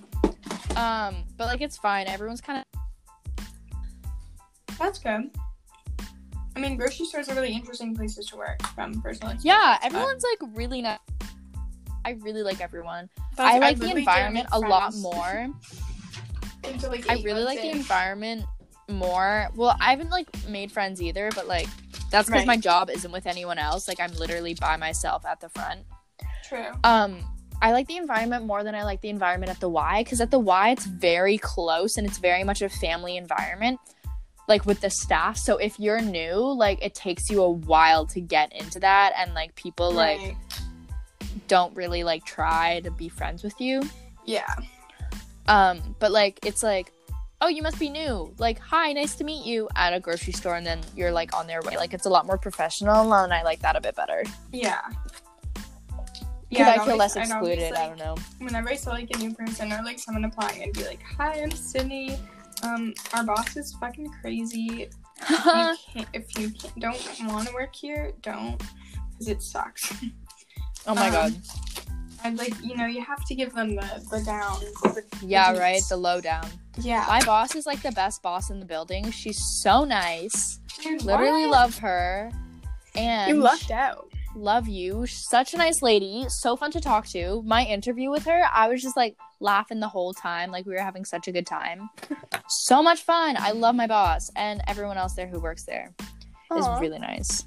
[0.75, 2.07] Um, but like it's fine.
[2.07, 3.45] Everyone's kind of
[4.79, 5.29] That's good.
[6.55, 9.45] I mean, grocery stores are really interesting places to work from personal experience.
[9.45, 10.99] Yeah, but everyone's like really nice.
[12.03, 13.09] I really like everyone.
[13.35, 15.47] that's- I like the literally environment a lot more.
[16.63, 18.45] until, like, I really like the environment
[18.89, 19.49] more.
[19.55, 21.67] Well, I haven't like made friends either, but like
[22.09, 22.47] that's because Right.
[22.47, 23.87] my job isn't with anyone else.
[23.87, 25.81] Like I'm literally by myself at the front.
[26.43, 26.67] True.
[26.83, 27.23] Um,
[27.61, 30.31] I like the environment more than I like the environment at the Y because at
[30.31, 33.79] the Y it's very close and it's very much a family environment,
[34.47, 35.37] like with the staff.
[35.37, 39.33] So if you're new, like it takes you a while to get into that, and
[39.35, 40.35] like people like
[41.47, 43.83] don't really like try to be friends with you.
[44.25, 44.55] Yeah.
[45.47, 46.91] Um, but like it's like,
[47.41, 48.33] oh, you must be new.
[48.39, 51.45] Like, hi, nice to meet you at a grocery store, and then you're like on
[51.45, 51.77] their way.
[51.77, 54.81] Like it's a lot more professional, and I like that a bit better Yeah.
[56.51, 57.73] Because I'd I feel less excluded.
[57.73, 58.15] I don't know.
[58.39, 61.41] Whenever I saw like a new person or like someone applying, I'd be like, "Hi,
[61.41, 62.17] I'm Sydney.
[62.61, 64.89] Um, our boss is fucking crazy.
[65.29, 68.61] If you can't, if you don't want to work here, don't,
[69.11, 69.93] because it sucks."
[70.87, 71.35] oh my um, god.
[72.23, 74.59] And like, you know, you have to give them the the down.
[74.83, 75.81] the- Yeah, right.
[75.87, 76.47] The lowdown.
[76.77, 77.05] Yeah.
[77.07, 79.09] My boss is like the best boss in the building.
[79.11, 80.59] She's so nice.
[80.81, 81.51] Dude, Literally what?
[81.51, 82.31] love her.
[82.95, 84.10] And You lucked out.
[84.35, 85.05] Love you.
[85.07, 86.25] Such a nice lady.
[86.27, 87.41] So fun to talk to.
[87.45, 90.51] My interview with her, I was just like laughing the whole time.
[90.51, 91.89] Like we were having such a good time.
[92.47, 93.35] so much fun.
[93.39, 95.93] I love my boss and everyone else there who works there
[96.57, 97.45] is really nice.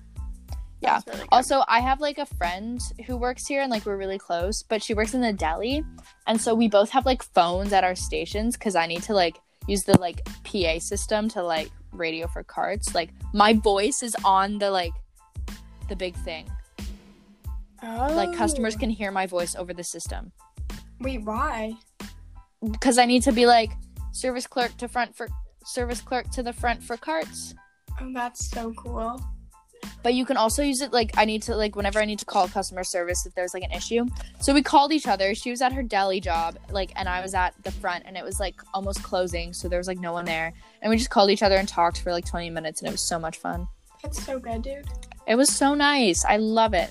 [0.81, 1.01] yeah.
[1.07, 1.27] really.
[1.31, 4.83] Also, I have like a friend who works here and like we're really close, but
[4.83, 5.85] she works in the deli.
[6.27, 9.39] And so we both have like phones at our stations because I need to like
[9.67, 12.95] use the like PA system to like radio for carts.
[12.95, 14.93] Like my voice is on the like
[15.89, 16.49] the big thing.
[17.85, 18.35] Like oh.
[18.35, 18.81] customers Oh.
[18.81, 20.33] can hear my voice over the system.
[21.01, 21.75] Wait, why?
[22.71, 23.71] Because I need to be like
[24.13, 25.29] service clerk to front for
[25.65, 27.55] service clerk to the front for carts.
[28.01, 29.21] Oh, that's so cool.
[30.03, 32.25] but you can also use it like I need to like whenever I need to
[32.25, 34.07] call customer service if there's like an issue.
[34.41, 35.35] So we called each other.
[35.35, 38.25] She was at her deli job, like, and I was at the front, and it
[38.25, 41.31] was like almost closing, so there was like no one there, and we just called
[41.31, 43.67] each other and talked for like 20 minutes, and it was so much fun.
[44.03, 44.87] That's so good, dude.
[45.27, 46.25] It was so nice.
[46.25, 46.91] I love it.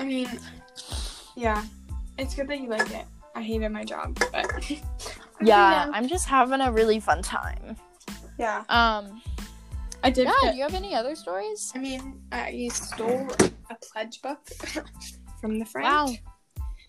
[0.00, 0.28] I mean,
[1.36, 1.62] yeah,
[2.18, 3.04] it's good that you like it.
[3.34, 4.70] I hated my job, but
[5.42, 7.76] Yeah, I'm just having a really fun time.
[8.38, 8.64] yeah.
[8.68, 9.22] Um,
[10.02, 10.26] I did.
[10.26, 10.50] Yeah.
[10.50, 11.70] Do you have any other stories?
[11.74, 13.28] I mean, I stole
[13.70, 14.40] a pledge book
[15.40, 15.84] from the friend.
[15.84, 16.08] Wow.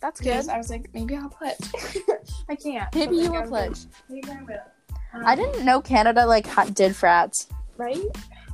[0.01, 0.47] That's good.
[0.49, 1.57] I was like, maybe I'll pledge.
[2.49, 2.93] I can't.
[2.95, 3.69] Maybe like, you will pledge.
[3.69, 4.59] like, maybe I will.
[5.13, 7.47] Um, I didn't know Canada like ha- did frats.
[7.77, 8.01] Right?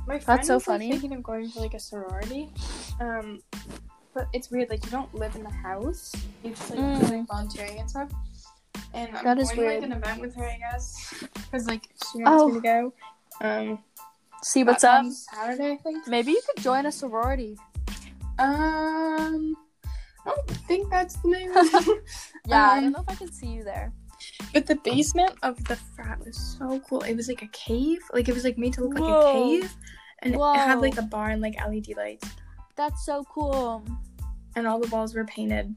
[0.06, 0.90] My friend so was, like, funny.
[0.90, 2.50] thinking of going to like a sorority.
[3.00, 3.40] Um,
[4.18, 4.68] but it's weird.
[4.68, 6.12] Like you don't live in the house.
[6.42, 7.10] You just like, Mm.
[7.10, 8.10] like volunteering and stuff.
[8.92, 9.82] And I'm That is going weird.
[9.82, 12.48] like an event with her, I guess, because like she wants Oh.
[12.48, 12.92] me to go.
[13.40, 13.78] Um,
[14.42, 15.04] See what's up.
[15.06, 16.06] Saturday, I think.
[16.08, 17.56] Maybe you could join a sorority.
[18.40, 19.56] Um,
[20.26, 21.52] I don't think that's the name.
[22.46, 23.92] Yeah, I Um, don't know if I can see you there.
[24.52, 27.02] But the basement of the frat was so cool.
[27.02, 28.00] It was like a cave.
[28.12, 29.74] Like it was like made to look like a cave.
[30.22, 30.54] And it Whoa.
[30.54, 32.28] had like a bar and like LED lights.
[32.76, 33.84] That's so cool.
[34.58, 35.74] And all the walls were painted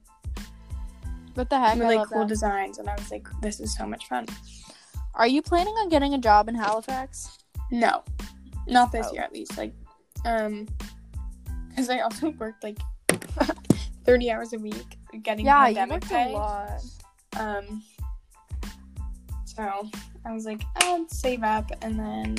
[1.35, 1.77] What the heck?
[1.77, 2.27] love cool that.
[2.27, 2.77] designs.
[2.79, 4.25] And I was like, this is so much fun.
[5.15, 7.37] Are you planning on getting a job in Halifax?
[7.71, 8.03] No.
[8.67, 9.13] Not this Oh.
[9.13, 9.57] year at least.
[9.57, 9.73] Like
[10.25, 10.67] um
[11.69, 12.79] because I also worked like
[14.05, 16.29] 30 hours a week getting Yeah, you pandemic worked pay.
[16.33, 16.81] a lot.
[17.39, 17.83] Um
[19.45, 19.89] so
[20.25, 22.37] I was like, I'll save up and then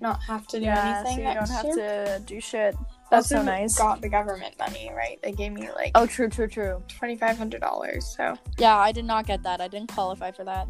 [0.00, 1.26] not have to do Yeah, so anything.
[1.28, 1.74] you don't have year.
[1.76, 2.74] to do shit.
[3.12, 3.76] That's so nice.
[3.78, 5.20] Got the government money, right?
[5.22, 6.82] They gave me like Oh, true, true, true.
[6.88, 8.04] twenty five hundred dollars.
[8.16, 9.60] So Yeah, I did not get that.
[9.60, 10.66] I didn't qualify for that.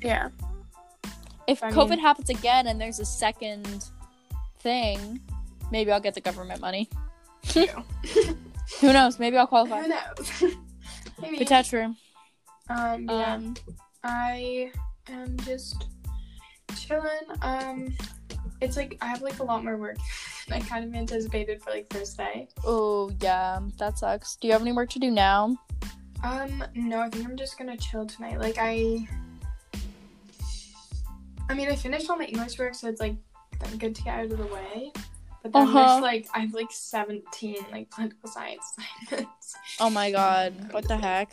[0.00, 0.28] yeah,
[1.46, 3.84] If I COVID mean- happens again and there's a second
[4.60, 5.20] thing,
[5.70, 6.88] maybe I'll get the government money.
[8.80, 9.18] Who knows?
[9.18, 9.82] Maybe I'll qualify.
[9.82, 10.42] who knows?
[11.20, 11.38] Maybe.
[11.38, 11.94] Potential.
[12.68, 13.54] Um, yeah, Um,
[14.04, 14.70] I
[15.08, 15.86] am just
[16.76, 17.08] chilling.
[17.42, 17.96] Um,
[18.60, 19.96] it's like I have like a lot more work.
[20.48, 22.48] than I kind of anticipated for like first day.
[22.64, 24.36] oh yeah, that sucks.
[24.36, 25.56] Do you have any work to do now?
[26.24, 28.40] Um, no, I think I'm just gonna chill tonight.
[28.40, 29.06] Like I,
[31.48, 33.14] I mean, I finished all my English work, so it's like
[33.78, 34.92] good to get out of the way.
[35.42, 35.86] But then Uh-huh.
[35.86, 38.64] there's like I have like 17 like political science
[39.06, 41.30] assignments, Oh my god, what the heck?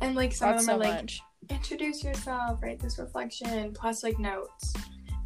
[0.00, 1.20] and like some That's of them so are like much.
[1.50, 4.72] introduce yourself, write this reflection, plus like notes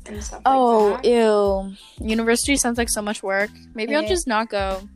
[0.09, 0.43] and stuff.
[0.47, 1.75] Oh, like ew.
[2.07, 3.51] University sounds like so much work.
[3.75, 4.89] Maybe I'll just not go.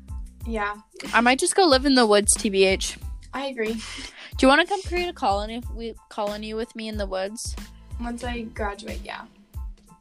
[0.46, 0.74] yeah,
[1.12, 2.96] I might just go live in the woods, TBH.
[3.32, 3.74] I agree.
[3.74, 7.54] Do you want to come create a colony we colony with me in the woods?
[8.00, 9.22] Once I graduate, yeah.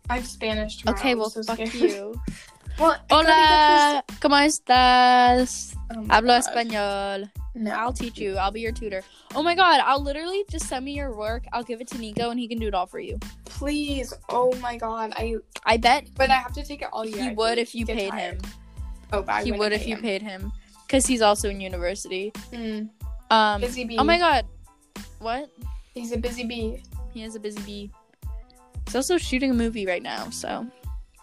[0.10, 0.98] I have Spanish tomorrow.
[0.98, 1.74] okay, well, so fuck scared.
[1.76, 2.20] you.
[2.80, 5.76] well, Hola, ¿cómo estás?
[5.92, 6.44] Oh Hablo God.
[6.44, 7.30] español.
[7.56, 7.72] No.
[7.72, 8.38] I'll teach you.
[8.38, 9.04] I'll be your tutor.
[9.36, 11.44] Oh my god, I'll literally just send me your work.
[11.52, 13.18] I'll give it to Nico and he can do it all for you.
[13.46, 14.14] Please.
[14.30, 15.14] Oh my god.
[15.16, 15.36] I
[15.66, 17.24] I bet but I have to take it all year.
[17.24, 18.42] he would if you paid tired.
[18.44, 18.52] him.
[19.12, 20.02] Oh, but I He wouldn't if you him.
[20.02, 20.52] paid him.
[20.86, 22.32] Because he's also in university.
[22.54, 22.90] Mm.
[23.32, 23.98] Um Busy bee.
[23.98, 24.46] Oh my god.
[25.20, 25.50] What?
[25.96, 26.84] He's a busy bee.
[27.14, 27.92] He is a busy bee.
[28.86, 30.66] He's also shooting a movie right now, so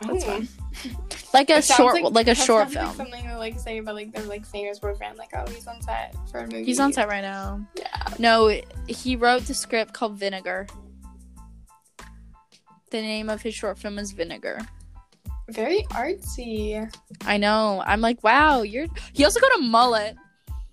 [0.00, 0.30] That's hmm.
[0.30, 0.40] Oh.
[0.40, 0.48] fun.
[1.34, 2.96] like a short like, a short sounds like film.
[2.96, 5.18] something to like say about like their like famous boyfriend.
[5.18, 6.64] Like, oh, he's on set for a movie.
[6.64, 7.66] He's on set right now.
[7.76, 8.14] Yeah.
[8.18, 10.66] No, he wrote the script called Vinegar.
[12.90, 14.60] The name of his short film is Vinegar.
[15.48, 16.92] Very artsy.
[17.24, 17.82] I know.
[17.86, 18.86] I'm like, wow, you're.
[19.12, 20.16] He also got a mullet.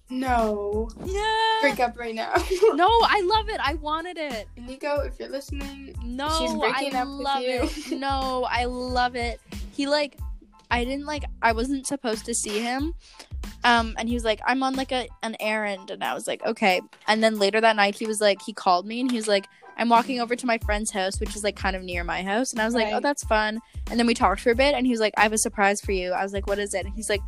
[0.09, 0.89] No.
[1.05, 1.57] Yeah.
[1.61, 2.33] Break up right now.
[2.73, 3.59] No, I love it.
[3.63, 4.47] I wanted it.
[4.57, 7.63] Nico, if you're listening, No, She's breaking I up with love you.
[7.63, 7.91] it.
[7.99, 9.39] No, I love it.
[9.71, 10.17] He like,
[10.71, 11.23] I didn't like.
[11.41, 12.93] I wasn't supposed to see him.
[13.63, 16.43] Um, and he was like, I'm on like a an errand, and I was like,
[16.45, 16.81] okay.
[17.07, 19.45] And then later that night, he was like, he called me, and he was like,
[19.77, 22.51] I'm walking over to my friend's house, which is like kind of near my house,
[22.53, 23.59] and I was like, oh, that's fun.
[23.89, 25.79] And then we talked for a bit, and he was like, I have a surprise
[25.79, 26.11] for you.
[26.11, 26.85] I was like, what is it?
[26.85, 27.21] And he's like,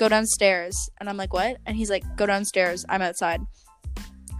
[0.00, 1.58] go downstairs, and I'm like, what?
[1.66, 2.86] And he's like, go downstairs.
[2.88, 3.40] I'm outside.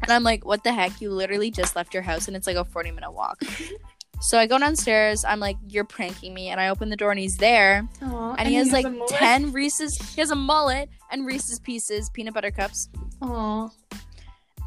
[0.03, 1.03] And I'm like, what the heck?
[1.03, 3.43] You literally just left your house and it's like a 40 minute walk.
[4.23, 5.23] so I go downstairs.
[5.27, 6.49] I'm like, you're pranking me.
[6.49, 7.87] And I open the door and he's there.
[8.01, 9.11] Aw, And, he has like a mullet.
[9.11, 9.95] 10 Reese's.
[10.15, 12.89] He has a mullet and Reese's Pieces peanut butter cups.
[13.21, 13.69] Aw.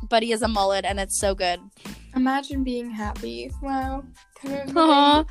[0.07, 1.59] But he has a mullet and it's so good.
[2.15, 3.49] Imagine being happy.
[3.59, 4.03] Wow.
[4.35, 5.25] Kind of Aw.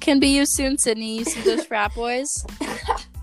[0.00, 1.18] Can be you soon, Sydney.
[1.18, 2.30] You see those frat boys?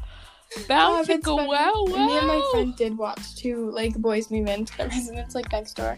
[0.57, 2.05] Oh, Bound to go wow, wow.
[2.07, 5.73] Me and my friend did watch two like boys move into the residence like next
[5.75, 5.97] door.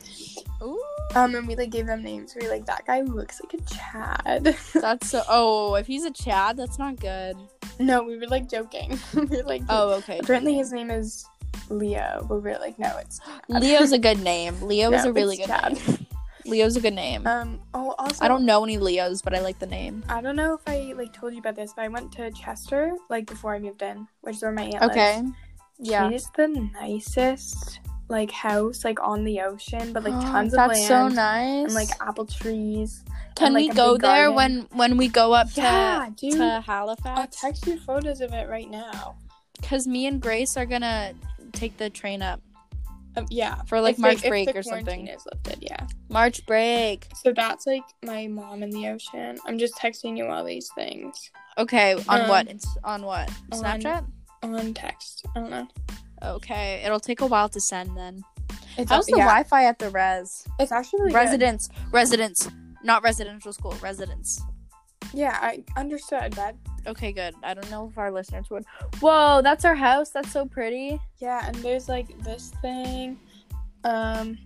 [0.62, 0.82] Ooh.
[1.16, 2.36] Um, and we like gave them names.
[2.40, 4.56] We were like, that guy looks like a Chad.
[4.74, 5.22] That's so.
[5.28, 7.36] Oh, if he's a Chad, that's not good.
[7.80, 8.98] no, we were like joking.
[9.14, 10.20] we were like, Oh, okay.
[10.20, 11.26] apparently his name is
[11.70, 14.60] Leo, but we were like, no, it's Leo's a good name.
[14.62, 15.74] Leo is a really good Chad.
[15.88, 16.08] name.
[16.46, 17.26] Leo's a good name.
[17.28, 17.62] Um.
[17.74, 20.04] Oh, also, I don't know any Leos, but I like the name.
[20.10, 22.92] I don't know if I like told you about this, but I went to Chester
[23.10, 25.18] like before I moved in, which is where my aunt Okay.
[25.22, 25.32] lives.
[25.80, 26.10] Yeah.
[26.10, 27.80] She's the nicest
[28.10, 31.66] like house like on the ocean, but like tons of That's land so nice.
[31.66, 33.04] and like apple trees.
[33.36, 34.36] can like, we go there garden.
[34.36, 36.38] when when we go up Yeah, to dude.
[36.38, 37.20] to Halifax?
[37.20, 39.16] I'll text you photos of it right now.
[39.60, 41.14] Because me and Grace are gonna
[41.54, 42.42] take the train up
[43.16, 45.08] Um, yeah, for like If, March break or something.
[45.08, 45.86] Is lifted, yeah.
[46.10, 47.08] March break.
[47.24, 49.38] So that's like my mom in the ocean.
[49.46, 52.48] I'm just texting you all these things Okay, on Um, what?
[52.48, 53.30] It's on what?
[53.52, 54.06] on- Snapchat.
[54.42, 55.26] on text.
[55.36, 55.68] I don't know.
[56.24, 58.24] Okay, it'll take a while to send then.
[58.78, 60.48] It's How's the yeah, Wi-Fi at the res?
[60.60, 61.18] It's actually really good.
[61.20, 62.50] residence, residence,
[62.84, 64.42] not residential school, residence.
[65.14, 66.56] Yeah, I understood that.
[66.86, 67.34] Okay, good.
[67.44, 68.66] I don't know if our listeners would.
[69.00, 70.10] Whoa, that's our house.
[70.10, 71.00] That's so pretty.
[71.20, 73.18] Yeah, and there's like this thing.
[73.84, 74.38] Um,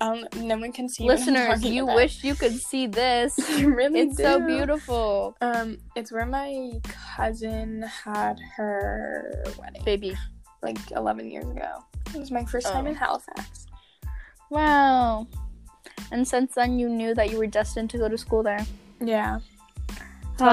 [0.00, 0.34] don't.
[0.36, 1.04] No one can see.
[1.04, 1.96] listeners, you about.
[1.96, 3.38] wish you could see this.
[3.62, 6.72] Really it's so beautiful, Um, it's where my
[7.16, 10.16] cousin had her wedding, baby.
[10.62, 11.84] like 11 years ago.
[12.14, 12.90] It was my first time Oh.
[12.90, 13.66] in Halifax.
[14.50, 15.26] Wow.
[16.10, 18.64] And since then, you knew that you were destined to go to school there.
[19.00, 19.38] Yeah.
[20.38, 20.46] So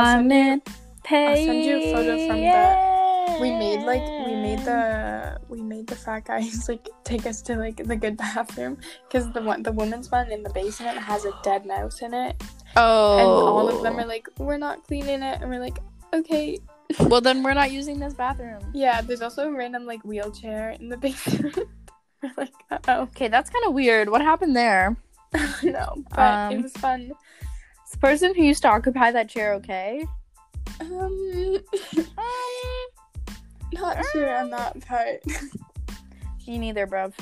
[1.11, 4.59] I'll send you- I'll send you a photo from the- We made like we made
[4.59, 9.29] the we made the fat guys like take us to like the good bathroom because
[9.33, 12.41] the one the woman's one in the basement has a dead mouse in it
[12.75, 13.17] Oh.
[13.19, 15.77] and all of them are like we're not cleaning it and we're like
[16.13, 16.57] okay
[17.01, 18.61] well, then we're not using this bathroom.
[18.73, 21.57] yeah there's also a random like wheelchair in the basement
[22.23, 22.53] we're like
[22.87, 24.09] oh Okay, that's kind of weird.
[24.09, 24.95] What happened there?
[25.63, 27.11] no but it Um, was fun
[27.85, 30.07] Is the person who used to occupy that chair okay?
[30.81, 31.57] Um
[32.17, 35.19] Um, not sure on that part
[36.47, 37.13] me neither, bruv.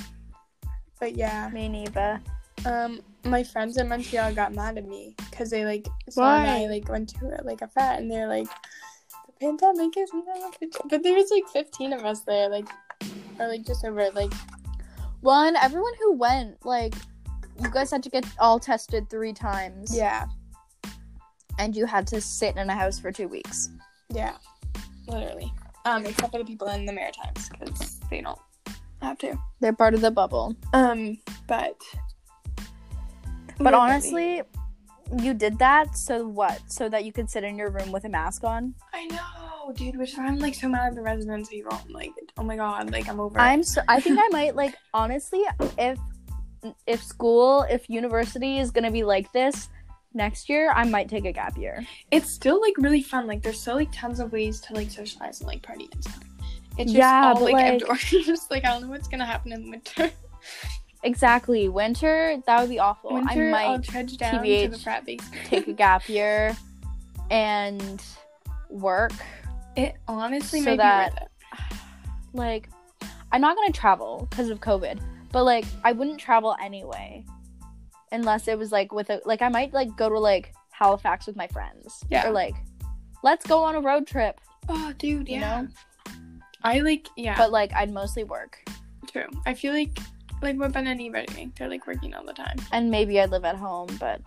[0.99, 2.21] but yeah Me neither.
[2.65, 6.63] Um, my friends in Montreal got mad at me because they like saw Why?
[6.63, 8.47] I like went to like a fat and they're like,
[9.27, 10.51] the pandemic is now.
[10.89, 12.67] But there was like fifteen of us there, like,
[13.39, 14.33] or like just over like
[15.21, 16.95] One, everyone who went, like,
[17.61, 19.95] you guys had to get all tested three times.
[19.95, 20.25] yeah,
[21.59, 23.69] And you had to sit in a house for two weeks.
[24.09, 24.33] yeah,
[25.07, 25.51] literally.
[25.85, 28.39] Um, except for the people in the Maritimes because they don't
[29.01, 29.37] have to.
[29.59, 30.55] They're part of the bubble.
[30.73, 31.77] Um, but
[33.57, 33.75] But literally.
[33.91, 34.41] honestly,
[35.21, 36.59] you did that so what?
[36.71, 38.73] So that you could sit in your room with a mask on?
[38.93, 39.97] I know, dude.
[39.97, 41.71] Which I'm like so mad at the residents people.
[41.85, 43.39] I'm like, oh my god, like I'm over.
[43.39, 45.43] I'm so I think I might like honestly
[45.77, 45.99] if
[46.87, 49.69] if school, if university is to be like this
[50.15, 51.85] next year, I might take a gap year.
[52.11, 53.27] it's still like really fun.
[53.27, 56.23] Like there's still like tons of ways to like socialize and like party and stuff.
[56.77, 58.01] It's just Yeah, all but, like, like- outdoors.
[58.25, 60.11] just like I don't know what's gonna happen in the winter.
[61.03, 61.69] Exactly.
[61.69, 63.13] Winter, that would be awful.
[63.13, 65.05] winter, I I'll might trudge down to the frat
[65.45, 66.55] take a gap year
[67.29, 68.01] and
[68.69, 69.11] work.
[69.75, 71.23] it honestly so that- be worth
[71.71, 71.77] it.
[72.33, 72.69] Like
[73.31, 74.99] I'm not going to travel because of COVID,
[75.31, 77.23] but like I wouldn't travel anyway
[78.11, 81.35] unless it was like with a like I might like go to like Halifax with
[81.35, 82.03] my friends.
[82.09, 82.27] Yeah.
[82.27, 82.55] Or like
[83.23, 84.39] let's go on a road trip,
[84.69, 85.61] Oh, dude, you yeah.
[85.61, 85.67] know?
[86.63, 88.57] I like yeah, But like I'd mostly work.
[89.11, 89.27] true.
[89.45, 89.97] I feel like
[90.41, 91.53] like what Ben and Eve are doing.
[91.57, 92.57] They're like working all the time.
[92.71, 94.21] And maybe I'd live at home, but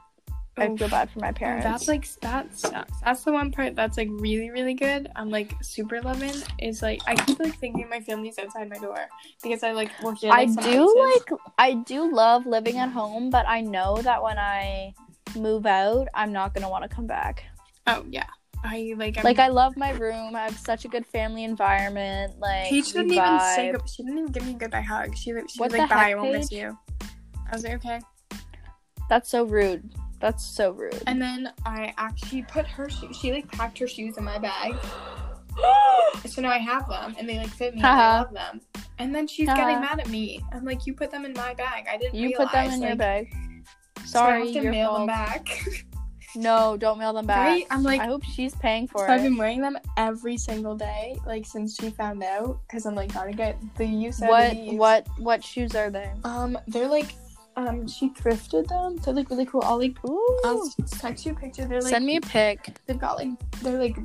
[0.60, 1.64] I feel bad for my parents.
[1.64, 3.00] That's like that sucks.
[3.04, 5.10] That's the one part that's like really really good.
[5.16, 9.08] I'm like super loving is like I keep like thinking my family's outside my door
[9.42, 10.32] because I like will hear.
[10.32, 14.22] I Like, some do like I do love living at home, but I know that
[14.22, 14.94] when I
[15.36, 17.44] move out, I'm not gonna want to come back.
[17.86, 18.24] Oh yeah,
[18.64, 19.18] I like.
[19.18, 20.34] I'm, Like I love my room.
[20.36, 22.38] I have such a good family environment.
[22.38, 23.72] Like Paige didn't even say.
[23.86, 25.16] She didn't even give me a goodbye hug.
[25.16, 26.76] She was- she was like, "Bye, heck, I won't miss you."
[27.50, 28.00] I was like, "Okay."
[29.08, 29.90] That's so rude.
[30.20, 31.02] That's so rude.
[31.06, 33.16] And then I actually put her shoes.
[33.16, 34.74] She like packed her shoes in my bag,
[36.26, 37.80] so now I have them, and they like fit me.
[37.80, 38.60] and I love them.
[38.98, 39.60] And then she's Haha.
[39.60, 40.42] getting mad at me.
[40.52, 41.86] I'm like, "You put them in my bag.
[41.90, 43.32] I didn't you realize." put them in your like, bag.
[44.04, 44.98] so I Sorry, have to your mail fault.
[45.00, 45.48] them back.
[46.36, 47.46] No, don't mail them back.
[47.46, 47.66] Right?
[47.70, 51.16] I'm like- I hope she's paying for So I've been wearing them every single day,
[51.26, 54.74] like since she found out, because I'm like gotta get the use What of these.
[54.78, 56.10] what what shoes are they?
[56.24, 57.14] Um, they're like,
[57.66, 58.96] um, she thrifted them.
[58.96, 59.62] They're like really cool.
[59.64, 59.96] I'll like,
[60.44, 60.70] I'll Ooh.
[60.98, 61.64] text you a picture.
[61.66, 62.76] They're like, Send me a pic.
[62.86, 63.28] they've got like,
[63.62, 63.96] they're like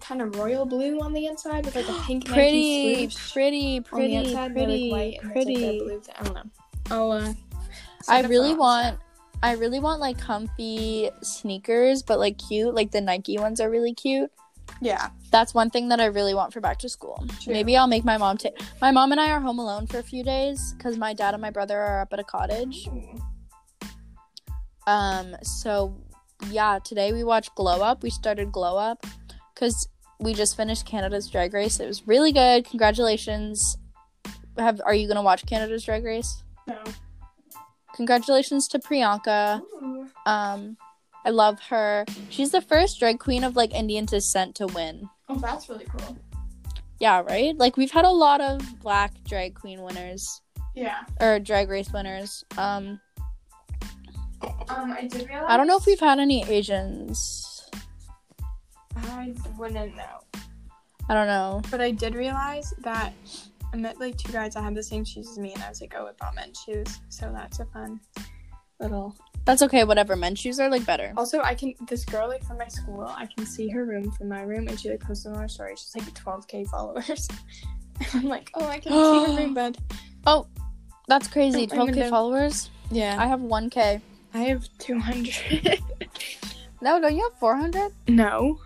[0.00, 3.82] kind of royal blue on the inside with like a pink Pretty, swoosh pretty, on
[3.82, 4.52] the pretty, inside.
[4.52, 5.56] pretty, they're like white and pretty.
[5.56, 6.02] like blue.
[6.18, 6.50] I don't know.
[6.90, 7.34] I'll uh.
[8.08, 8.98] I really want
[9.42, 12.74] I really want like comfy sneakers, but like cute.
[12.74, 14.30] Like the Nike ones are really cute.
[14.80, 15.08] Yeah.
[15.30, 17.24] That's one thing that I really want for back to school.
[17.42, 17.52] True.
[17.52, 18.54] Maybe I'll make my mom take.
[18.80, 21.40] My mom and I are home alone for a few days because my dad and
[21.40, 22.88] my brother are up at a cottage.
[24.86, 25.36] Um.
[25.42, 25.94] So
[26.50, 28.02] yeah, today we watched Glow Up.
[28.02, 29.04] We started Glow Up
[29.54, 29.88] because
[30.20, 31.80] we just finished Canada's Drag Race.
[31.80, 32.64] It was really good.
[32.64, 33.76] Congratulations.
[34.56, 36.42] have are you gonna watch Canada's Drag Race?
[36.66, 36.82] No.
[37.94, 39.60] Congratulations to Priyanka.
[39.60, 40.06] Ooh.
[40.24, 40.76] Um,
[41.28, 42.06] I love her.
[42.30, 45.10] She's the first drag queen of like Indian descent to win.
[45.28, 46.16] Oh, that's really cool.
[47.00, 47.54] Yeah, right.
[47.54, 50.40] Like we've had a lot of black drag queen winners
[50.74, 51.00] Yeah.
[51.20, 52.44] or drag race winners.
[52.56, 52.98] Um,
[54.70, 55.44] Um, I did realize.
[55.48, 57.68] I don't know if we've had any Asians.
[58.96, 60.20] I wouldn't know.
[61.10, 61.60] I don't know.
[61.70, 63.12] But I did realize that
[63.74, 65.82] I met like two guys that had the same shoes as me, and I was
[65.82, 67.00] like, oh, I bought men's shoes.
[67.10, 68.00] So that's a fun
[68.80, 69.14] little.
[69.48, 69.84] That's okay.
[69.84, 70.14] Whatever.
[70.14, 71.14] Men's shoes are like better.
[71.16, 73.00] Also, I can this girl like from my school.
[73.08, 75.74] I can see her room from my room, and she like posted on her story.
[75.74, 77.26] She's like 12k followers.
[77.98, 79.78] and I'm like, oh, I can see her room bed.
[80.26, 80.46] Oh,
[81.06, 81.66] that's crazy.
[81.72, 82.68] Oh, 12k gonna- followers.
[82.90, 84.02] Yeah, I have 1k.
[84.34, 85.80] I have 200.
[86.80, 87.90] No, don't you have 400?
[88.06, 88.60] no,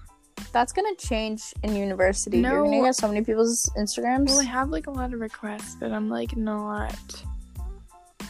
[0.52, 2.40] That's gonna change in university.
[2.40, 4.26] You're gonna get so many people's Instagrams.
[4.26, 7.24] well, I have like a lot of requests, but I'm like not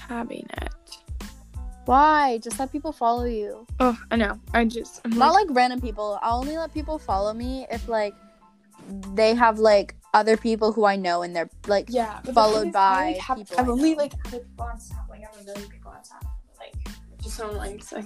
[0.07, 0.69] having it.
[1.87, 2.39] Why?
[2.39, 3.67] Just let people follow you.
[3.81, 4.39] Oh, I know.
[4.55, 6.19] I just I'm Not like random people.
[6.23, 8.15] I'll only let people follow me if like
[9.15, 13.13] they have like other people who I know and they're like Yeah, followed thing I,
[13.13, 15.09] like, by have, people I've I only like people on Snap.
[15.09, 16.25] Like I have a million people on Snap.
[16.59, 16.75] Like
[17.23, 18.03] just on like so.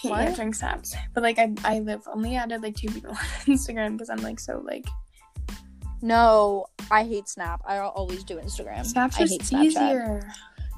[0.00, 0.26] Can't What?
[0.28, 4.10] answering snaps, but like I I live only added like two people on Instagram because
[4.10, 4.84] I'm like so like
[6.00, 7.62] No, I hate Snap.
[7.64, 8.84] I always do Instagram.
[8.84, 9.64] Snap's I hate Snapchat.
[9.64, 10.32] easier.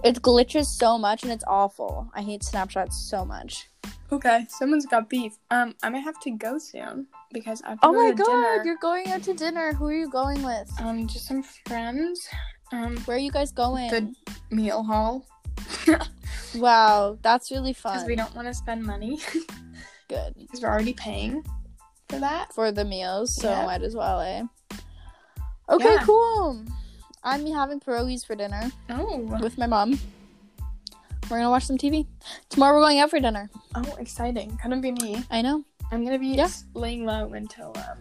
[0.04, 2.10] It glitches so much and it's awful.
[2.14, 3.68] I hate Snapchat so much.
[4.12, 5.32] Okay, someone's got beef.
[5.50, 8.62] Um, I might have to go soon because I have to Oh my god, dinner.
[8.66, 9.72] you're going out to dinner.
[9.72, 10.70] Who are you going with?
[10.78, 12.28] Um, just some friends.
[12.70, 13.90] Um, Where are you guys going?
[13.90, 14.14] the
[14.50, 15.26] meal hall
[16.54, 17.94] Wow, that's really fun.
[17.94, 19.18] because we don't want to spend money
[20.08, 21.42] Good because we're already paying
[22.10, 22.52] for that.
[22.54, 23.64] for the meals, so Yeah.
[23.66, 24.42] might as well, eh?
[25.70, 26.02] Okay, Yeah.
[26.04, 26.64] cool.
[27.24, 29.98] I'm having pierogies for dinner Oh, with my mom.
[31.30, 32.06] We're gonna watch some TV.
[32.50, 33.48] Tomorrow we're going out for dinner.
[33.74, 34.58] oh, exciting!
[34.62, 35.24] Couldn't be me.
[35.30, 35.64] I know.
[35.90, 36.48] I'm gonna be Yeah.
[36.74, 37.98] laying low until um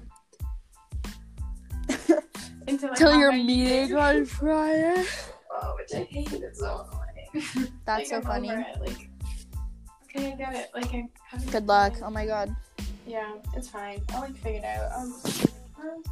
[2.67, 5.05] until I Till have your meeting on Friday.
[5.51, 6.31] Oh, which I hate.
[6.33, 6.85] It's so
[7.33, 7.47] annoying.
[7.85, 8.49] That's so I'm funny.
[8.49, 9.09] Like,
[10.09, 10.69] okay, I get it.
[10.73, 11.93] Like, I haven't Good luck.
[12.03, 12.53] Oh my god.
[13.07, 14.01] Yeah, it's fine.
[14.13, 14.91] I'll like figure it out.
[14.99, 15.13] Um,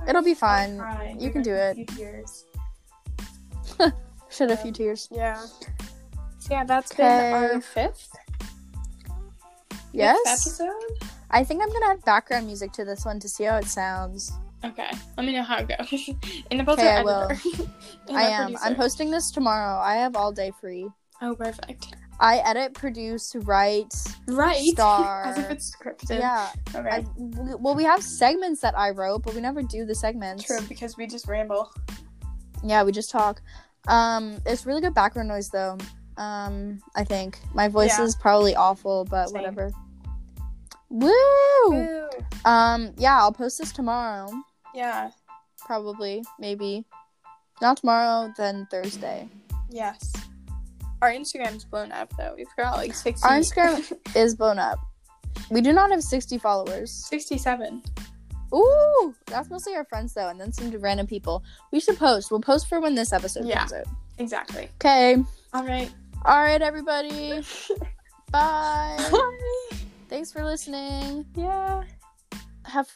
[0.01, 0.07] I'm.
[0.09, 0.75] It'll be fine.
[0.75, 1.77] You Like, can do it.
[4.29, 5.07] Shed a few tears.
[5.11, 5.35] Yeah.
[6.39, 7.03] So yeah, that's Okay.
[7.03, 8.09] been our fifth,
[9.93, 10.17] Yes.
[10.23, 11.09] fifth episode.
[11.29, 14.31] I think I'm gonna add background music to this one to see how it sounds.
[14.63, 16.09] Okay, let me know how it goes.
[16.51, 16.79] In the post.
[16.81, 17.29] I will.
[18.13, 18.47] I am.
[18.47, 18.75] I'm producer.
[18.75, 19.79] posting this tomorrow.
[19.81, 20.87] I have all day free.
[21.21, 21.95] Oh, perfect.
[22.19, 23.93] I edit, produce, write,
[24.27, 24.63] Right.
[24.73, 25.23] Star.
[25.25, 26.19] As if it's scripted.
[26.19, 26.49] yeah.
[26.75, 26.87] Okay.
[26.87, 30.43] I, well, we have segments that I wrote, but we never do the segments.
[30.43, 31.71] True, because we just ramble.
[32.63, 33.41] Yeah, we just talk.
[33.87, 35.77] Um, it's really good background noise though.
[36.17, 38.05] Um, I think my voice Yeah.
[38.05, 39.33] is probably awful, but Same.
[39.37, 39.71] whatever.
[40.89, 41.11] Woo!
[41.69, 42.09] Woo.
[42.45, 44.29] Um, yeah, I'll post this tomorrow.
[44.75, 45.11] Yeah.
[45.65, 46.85] Probably, maybe.
[47.61, 49.29] Not tomorrow, then Thursday.
[49.69, 50.11] Yes.
[51.01, 52.33] Our Instagram's blown up though.
[52.37, 53.27] We've got like sixty.
[53.27, 54.79] Our Instagram is blown up.
[55.49, 56.91] We do not have 60 followers.
[56.91, 57.81] Sixty-seven.
[58.53, 61.43] Ooh, that's mostly our friends though, and then some random people.
[61.71, 62.31] We should post.
[62.31, 63.59] We'll post for when this episode Yeah.
[63.59, 63.85] comes out.
[64.17, 64.69] Exactly.
[64.75, 65.17] Okay.
[65.53, 65.91] All right.
[66.25, 67.41] All right, everybody.
[68.31, 68.97] Bye.
[69.11, 69.77] Bye.
[70.09, 71.25] Thanks for listening.
[71.35, 71.83] Yeah.
[72.65, 72.87] Have